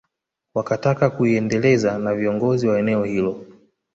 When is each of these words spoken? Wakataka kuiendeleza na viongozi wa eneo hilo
Wakataka 0.55 1.09
kuiendeleza 1.09 1.99
na 1.99 2.15
viongozi 2.15 2.67
wa 2.67 2.79
eneo 2.79 3.03
hilo 3.03 3.45